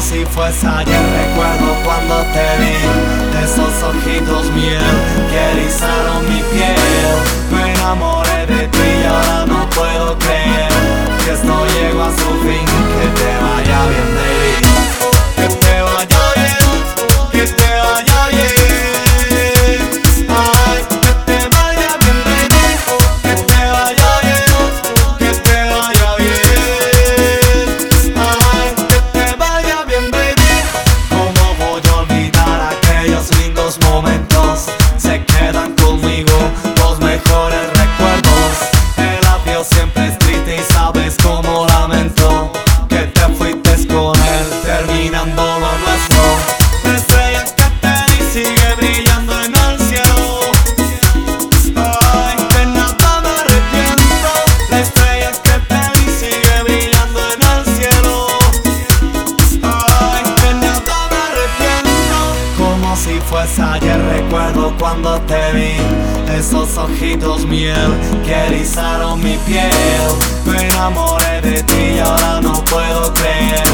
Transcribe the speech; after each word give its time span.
si 0.00 0.24
fuese 0.26 0.66
ayer 0.66 1.00
recuerdo 1.26 1.73
Pues 63.44 63.58
ayer 63.58 64.00
recuerdo 64.06 64.74
cuando 64.78 65.20
te 65.20 65.52
vi, 65.52 65.76
esos 66.34 66.78
ojitos 66.78 67.44
miel 67.44 67.92
que 68.24 68.32
erizaron 68.32 69.22
mi 69.22 69.36
piel. 69.44 69.70
Me 70.46 70.66
enamoré 70.66 71.42
de 71.42 71.62
ti 71.62 71.96
y 71.96 71.98
ahora 71.98 72.40
no 72.40 72.64
puedo 72.64 73.12
creer 73.12 73.64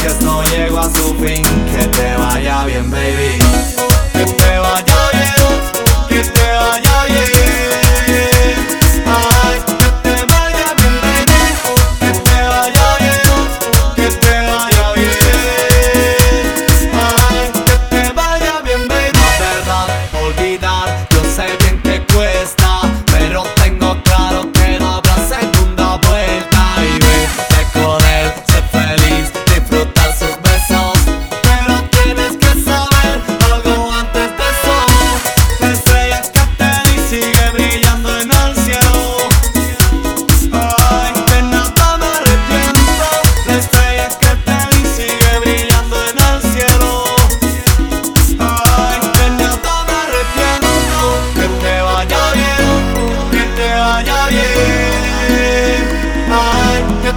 que 0.00 0.06
esto 0.06 0.42
llegó 0.44 0.78
a 0.78 0.84
su 0.84 1.12
fin. 1.16 1.42
Que 1.76 1.88
te 1.88 2.14
vaya 2.16 2.66
bien, 2.66 2.88
baby. 2.88 3.45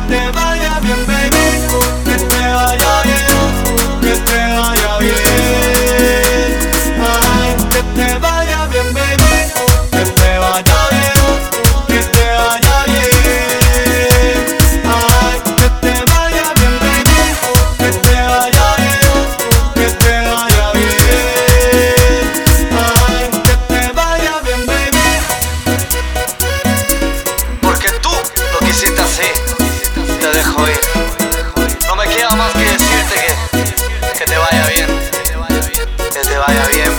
never 0.09 0.38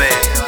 baby. 0.01 0.40